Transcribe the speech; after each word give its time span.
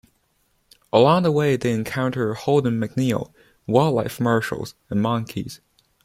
Along 0.91 1.21
the 1.21 1.31
way 1.31 1.55
they 1.57 1.71
encounter 1.73 2.33
Holden 2.33 2.79
McNeil, 2.81 3.31
wildlife 3.67 4.19
marshals, 4.19 4.73
and 4.89 4.99
monkeys. 4.99 5.61